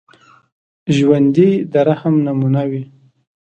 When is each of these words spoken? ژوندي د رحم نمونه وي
ژوندي 0.95 1.51
د 1.71 1.73
رحم 1.87 2.15
نمونه 2.25 2.61
وي 2.69 2.83